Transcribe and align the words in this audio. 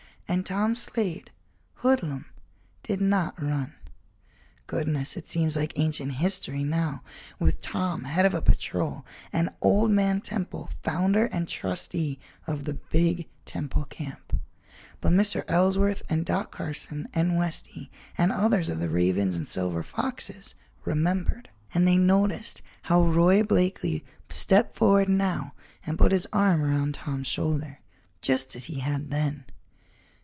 And 0.27 0.45
Tom 0.45 0.75
Slade, 0.77 1.29
hoodlum, 1.83 2.23
did 2.83 3.01
not 3.01 3.37
run. 3.43 3.73
Goodness, 4.65 5.17
it 5.17 5.27
seems 5.27 5.57
like 5.57 5.77
ancient 5.77 6.13
history 6.13 6.63
now, 6.63 7.03
with 7.37 7.59
Tom 7.59 8.05
head 8.05 8.25
of 8.25 8.33
a 8.33 8.41
patrol 8.41 9.05
and 9.33 9.49
"Old 9.59 9.91
Man" 9.91 10.21
Temple 10.21 10.69
founder 10.83 11.25
and 11.33 11.49
trustee 11.49 12.17
of 12.47 12.63
the 12.63 12.75
big 12.75 13.27
Temple 13.43 13.83
Camp! 13.83 14.39
But 15.01 15.11
Mr. 15.11 15.43
Ellsworth 15.49 16.01
and 16.07 16.25
Doc 16.25 16.49
Carson 16.53 17.09
and 17.13 17.35
Westy 17.37 17.91
and 18.17 18.31
others 18.31 18.69
of 18.69 18.79
the 18.79 18.89
Ravens 18.89 19.35
and 19.35 19.45
Silver 19.45 19.83
Foxes, 19.83 20.55
remembered, 20.85 21.49
and 21.73 21.85
they 21.85 21.97
noticed 21.97 22.61
how 22.83 23.03
Roy 23.03 23.43
Blakeley 23.43 24.05
stepped 24.29 24.77
forward 24.77 25.09
now 25.09 25.53
and 25.85 25.97
put 25.99 26.13
his 26.13 26.25
arm 26.31 26.73
over 26.73 26.91
Tom's 26.93 27.27
shoulder, 27.27 27.79
just 28.21 28.55
as 28.55 28.65
he 28.65 28.79
had 28.79 29.11
then. 29.11 29.43